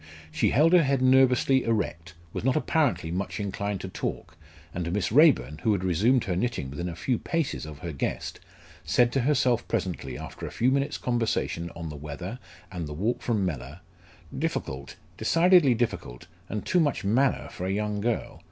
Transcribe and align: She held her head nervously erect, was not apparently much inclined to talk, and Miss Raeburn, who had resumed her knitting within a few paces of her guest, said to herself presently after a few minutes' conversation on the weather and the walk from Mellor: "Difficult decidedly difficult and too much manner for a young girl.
She 0.31 0.49
held 0.49 0.73
her 0.73 0.81
head 0.81 0.99
nervously 1.03 1.63
erect, 1.63 2.15
was 2.33 2.43
not 2.43 2.55
apparently 2.55 3.11
much 3.11 3.39
inclined 3.39 3.81
to 3.81 3.87
talk, 3.87 4.35
and 4.73 4.91
Miss 4.91 5.11
Raeburn, 5.11 5.59
who 5.59 5.73
had 5.73 5.83
resumed 5.83 6.23
her 6.23 6.35
knitting 6.35 6.71
within 6.71 6.89
a 6.89 6.95
few 6.95 7.19
paces 7.19 7.67
of 7.67 7.77
her 7.85 7.91
guest, 7.91 8.39
said 8.83 9.11
to 9.11 9.21
herself 9.21 9.67
presently 9.67 10.17
after 10.17 10.47
a 10.47 10.51
few 10.51 10.71
minutes' 10.71 10.97
conversation 10.97 11.69
on 11.75 11.89
the 11.89 11.95
weather 11.95 12.39
and 12.71 12.87
the 12.87 12.93
walk 12.93 13.21
from 13.21 13.45
Mellor: 13.45 13.81
"Difficult 14.35 14.95
decidedly 15.17 15.75
difficult 15.75 16.25
and 16.49 16.65
too 16.65 16.79
much 16.79 17.03
manner 17.03 17.47
for 17.51 17.67
a 17.67 17.71
young 17.71 18.01
girl. 18.01 18.39